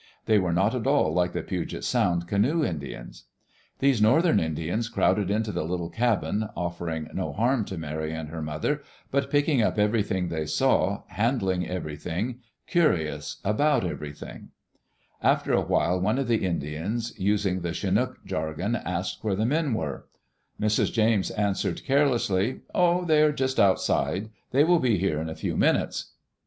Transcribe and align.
They 0.25 0.39
were 0.39 0.51
not 0.51 0.73
at 0.73 0.87
all 0.87 1.13
like 1.13 1.33
the 1.33 1.43
Puget 1.43 1.83
Sound 1.83 2.27
canoe 2.27 2.65
Indians. 2.65 3.25
These 3.77 4.01
northern 4.01 4.39
Indians 4.39 4.89
crowded 4.89 5.29
into 5.29 5.51
the 5.51 5.63
little 5.63 5.91
cabin, 5.91 6.49
offering 6.57 7.07
no 7.13 7.31
harm 7.33 7.65
to 7.65 7.77
Mary 7.77 8.11
and 8.11 8.29
her 8.29 8.41
mother, 8.41 8.81
but 9.11 9.29
picking 9.29 9.61
up 9.61 9.77
everything 9.77 10.27
they 10.29 10.47
saw, 10.47 11.03
handling 11.09 11.67
everything, 11.67 12.39
curious 12.65 13.39
about 13.45 13.85
everything. 13.85 14.49
After 15.21 15.53
a 15.53 15.61
while, 15.61 15.99
one 16.01 16.17
of 16.17 16.27
the 16.27 16.45
Indians, 16.47 17.13
using 17.19 17.59
the 17.61 17.71
Chinook 17.71 18.25
jargon, 18.25 18.75
asked 18.77 19.23
where 19.23 19.35
the 19.35 19.45
men 19.45 19.75
were. 19.75 20.07
Mrs. 20.59 20.91
James 20.91 21.29
answered 21.29 21.75
Digitized 21.75 21.77
by 21.77 21.79
CjOOQ 21.79 21.85
IC 21.85 21.87
THE 21.87 21.93
LIFE 21.93 22.05
OF 22.05 22.27
THE 22.27 22.27
CHILDREN 22.27 22.53
carelessly, 22.55 22.59
"Oh, 22.73 23.05
they 23.05 23.21
are 23.21 23.31
just 23.31 23.59
outside. 23.59 24.29
They 24.49 24.63
will 24.63 24.79
be 24.79 24.97
here 24.97 25.21
in 25.21 25.29
a 25.29 25.35
few 25.35 25.55
minutes." 25.55 26.13